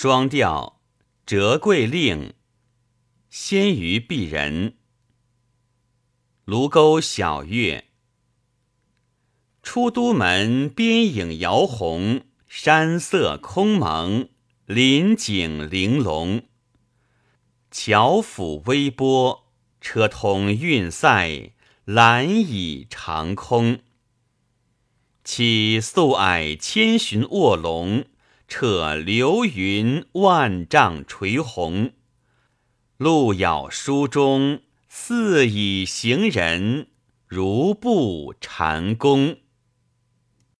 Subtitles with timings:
[0.00, 0.80] 双调
[1.26, 2.32] 折桂令，
[3.30, 4.76] 先于鄙人。
[6.44, 7.86] 卢沟晓月，
[9.60, 14.28] 出都门边影摇红，山色空蒙，
[14.66, 16.44] 林景玲珑。
[17.72, 21.54] 桥抚微波，车通运塞，
[21.86, 23.80] 缆倚长空。
[25.24, 28.04] 起素霭千寻卧龙。
[28.48, 31.92] 彻流云万丈垂虹，
[32.96, 36.88] 路杳书中，似以行人
[37.26, 39.36] 如步蟾宫。